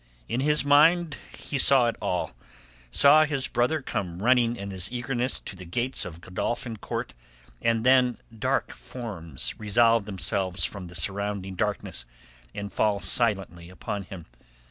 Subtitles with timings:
[0.27, 5.55] In his mind he saw it all—saw his brother come running in his eagerness to
[5.55, 7.13] the gates of Godolphin Court,
[7.61, 12.07] and then dark forms resolve themselves from the surrounding darkness
[12.55, 14.25] and fall silently upon him.